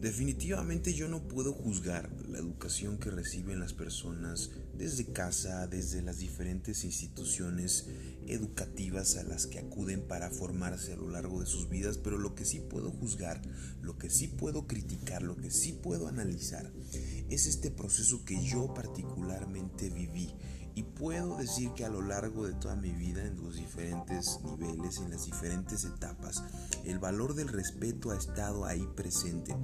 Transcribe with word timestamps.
Definitivamente 0.00 0.94
yo 0.94 1.08
no 1.08 1.28
puedo 1.28 1.52
juzgar 1.52 2.10
la 2.26 2.38
educación 2.38 2.96
que 2.96 3.10
reciben 3.10 3.60
las 3.60 3.74
personas 3.74 4.50
desde 4.72 5.04
casa, 5.04 5.66
desde 5.66 6.00
las 6.00 6.20
diferentes 6.20 6.84
instituciones 6.84 7.86
educativas 8.26 9.18
a 9.18 9.24
las 9.24 9.46
que 9.46 9.58
acuden 9.58 10.00
para 10.00 10.30
formarse 10.30 10.94
a 10.94 10.96
lo 10.96 11.10
largo 11.10 11.40
de 11.40 11.46
sus 11.46 11.68
vidas, 11.68 11.98
pero 11.98 12.16
lo 12.16 12.34
que 12.34 12.46
sí 12.46 12.60
puedo 12.60 12.90
juzgar, 12.90 13.42
lo 13.82 13.98
que 13.98 14.08
sí 14.08 14.26
puedo 14.26 14.66
criticar, 14.66 15.22
lo 15.22 15.36
que 15.36 15.50
sí 15.50 15.74
puedo 15.74 16.08
analizar, 16.08 16.72
es 17.28 17.46
este 17.46 17.70
proceso 17.70 18.24
que 18.24 18.42
yo 18.42 18.72
particularmente 18.72 19.90
viví 19.90 20.32
y 20.80 20.82
puedo 20.82 21.36
decir 21.36 21.74
que 21.74 21.84
a 21.84 21.90
lo 21.90 22.00
largo 22.00 22.46
de 22.46 22.54
toda 22.54 22.74
mi 22.74 22.90
vida, 22.92 23.22
en 23.22 23.36
los 23.36 23.56
diferentes 23.56 24.40
niveles, 24.42 24.96
en 24.96 25.10
las 25.10 25.26
diferentes 25.26 25.84
etapas, 25.84 26.42
el 26.84 26.98
valor 26.98 27.34
del 27.34 27.48
respeto 27.48 28.12
ha 28.12 28.16
estado 28.16 28.64
ahí 28.64 28.88
presente. 28.96 29.54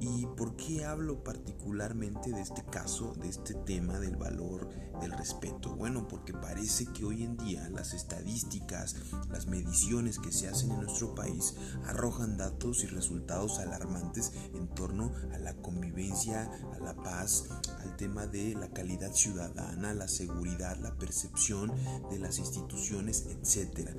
¿Y 0.00 0.26
por 0.36 0.56
qué 0.56 0.84
hablo 0.84 1.22
particularmente 1.22 2.32
de 2.32 2.40
este 2.40 2.64
caso, 2.64 3.14
de 3.14 3.28
este 3.28 3.54
tema 3.54 4.00
del 4.00 4.16
valor 4.16 4.68
del 5.00 5.12
respeto? 5.12 5.76
Bueno, 5.76 6.08
porque 6.08 6.32
parece 6.32 6.86
que 6.86 7.04
hoy 7.04 7.22
en 7.22 7.36
día 7.36 7.68
las 7.70 7.94
estadísticas, 7.94 8.96
las 9.30 9.46
mediciones 9.46 10.18
que 10.18 10.32
se 10.32 10.48
hacen 10.48 10.72
en 10.72 10.80
nuestro 10.80 11.14
país 11.14 11.54
arrojan 11.84 12.38
datos 12.38 12.82
y 12.82 12.88
resultados 12.88 13.60
alarmantes 13.60 14.32
en 14.52 14.66
torno 14.74 15.12
a 15.32 15.38
la 15.38 15.54
convivencia, 15.54 16.50
a 16.74 16.80
la 16.80 16.96
paz, 16.96 17.44
al 17.84 17.96
tema 17.96 18.26
de 18.26 18.54
la 18.54 18.70
calidad 18.70 19.12
ciudadana, 19.12 19.94
la 19.94 20.08
seguridad 20.08 20.55
la 20.56 20.94
percepción 20.96 21.72
de 22.10 22.18
las 22.18 22.38
instituciones, 22.38 23.26
etc. 23.26 23.90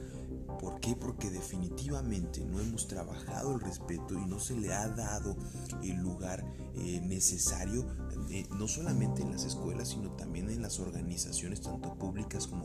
¿Por 0.60 0.80
qué? 0.80 0.96
Porque 0.96 1.30
definitivamente 1.30 2.44
no 2.46 2.60
hemos 2.60 2.88
trabajado 2.88 3.54
el 3.54 3.60
respeto 3.60 4.16
y 4.16 4.26
no 4.26 4.40
se 4.40 4.56
le 4.56 4.74
ha 4.74 4.88
dado 4.88 5.36
el 5.84 5.98
lugar 5.98 6.44
eh, 6.76 7.02
necesario, 7.02 7.86
eh, 8.30 8.48
no 8.58 8.68
solamente 8.68 9.22
en 9.22 9.32
las 9.32 9.46
escuelas, 9.46 9.90
sino 9.90 10.12
también 10.12 10.50
en 10.50 10.62
las 10.62 10.80
organizaciones, 10.80 11.62
tanto 11.62 11.94
públicas 11.96 12.48
como. 12.48 12.57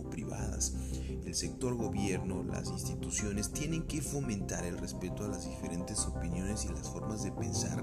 El 1.33 1.39
sector 1.39 1.75
gobierno, 1.77 2.43
las 2.43 2.69
instituciones 2.69 3.55
tienen 3.55 3.85
que 3.85 4.03
fomentar 4.03 4.67
el 4.67 4.77
respeto 4.77 5.25
a 5.25 5.29
las 5.29 5.49
diferentes 5.49 6.01
opiniones 6.01 6.67
y 6.67 6.69
las 6.69 6.91
formas 6.91 7.23
de 7.23 7.33
pensar. 7.33 7.83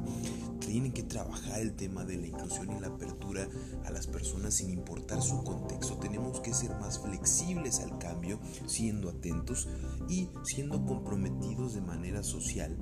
Tienen 0.59 0.91
que 0.91 1.01
trabajar 1.01 1.59
el 1.59 1.73
tema 1.73 2.05
de 2.05 2.17
la 2.17 2.27
inclusión 2.27 2.71
y 2.71 2.79
la 2.79 2.89
apertura 2.89 3.47
a 3.85 3.89
las 3.89 4.05
personas 4.05 4.53
sin 4.53 4.69
importar 4.69 5.23
su 5.23 5.43
contexto. 5.43 5.97
Tenemos 5.97 6.41
que 6.41 6.53
ser 6.53 6.69
más 6.75 6.99
flexibles 6.99 7.79
al 7.79 7.97
cambio, 7.97 8.39
siendo 8.67 9.09
atentos 9.09 9.67
y 10.07 10.29
siendo 10.43 10.85
comprometidos 10.85 11.73
de 11.73 11.81
manera 11.81 12.21
social 12.21 12.77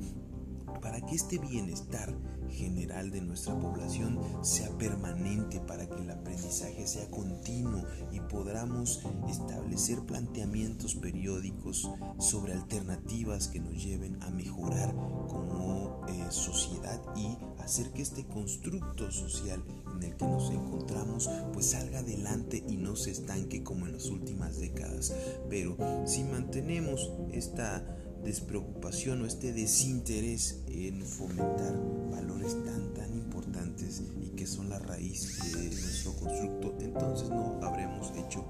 que 1.07 1.15
este 1.15 1.37
bienestar 1.37 2.13
general 2.49 3.11
de 3.11 3.21
nuestra 3.21 3.57
población 3.59 4.19
sea 4.41 4.69
permanente, 4.77 5.59
para 5.59 5.87
que 5.87 6.01
el 6.01 6.09
aprendizaje 6.09 6.87
sea 6.87 7.09
continuo 7.09 7.83
y 8.11 8.19
podamos 8.21 9.01
establecer 9.29 10.01
planteamientos 10.01 10.95
periódicos 10.95 11.89
sobre 12.19 12.53
alternativas 12.53 13.47
que 13.47 13.59
nos 13.59 13.83
lleven 13.83 14.21
a 14.23 14.29
mejorar 14.29 14.93
como 15.27 16.05
eh, 16.07 16.25
sociedad 16.29 17.01
y 17.15 17.37
hacer 17.59 17.91
que 17.91 18.01
este 18.01 18.25
constructo 18.25 19.11
social 19.11 19.63
en 19.95 20.03
el 20.03 20.15
que 20.15 20.25
nos 20.25 20.49
encontramos 20.49 21.29
pues 21.53 21.67
salga 21.71 21.99
adelante 21.99 22.63
y 22.67 22.77
no 22.77 22.95
se 22.95 23.11
estanque 23.11 23.63
como 23.63 23.85
en 23.85 23.93
las 23.93 24.05
últimas 24.07 24.59
décadas. 24.59 25.13
Pero 25.49 25.77
si 26.05 26.23
mantenemos 26.23 27.11
esta 27.31 27.83
despreocupación 28.23 29.21
o 29.21 29.25
este 29.25 29.53
desinterés 29.53 30.63
en 30.67 31.05
fomentar 31.05 31.75
valores 32.11 32.53
tan 32.65 32.93
tan 32.93 33.13
importantes 33.13 34.01
y 34.21 34.29
que 34.35 34.47
son 34.47 34.69
la 34.69 34.79
raíz 34.79 35.53
de 35.53 35.69
nuestro 35.69 36.13
constructo, 36.13 36.75
entonces 36.79 37.29
no 37.29 37.59
habremos 37.63 38.11
hecho 38.17 38.45